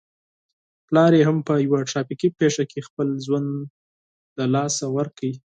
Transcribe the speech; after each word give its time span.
پلار 0.87 1.11
يې 1.17 1.23
هم 1.29 1.37
په 1.47 1.53
يوه 1.65 1.79
ترافيکي 1.89 2.29
پېښه 2.39 2.63
کې 2.71 2.85
خپل 2.87 3.07
ژوند 3.25 3.49
له 4.37 4.45
لاسه 4.55 4.83
ور 4.95 5.07
کړ. 5.17 5.27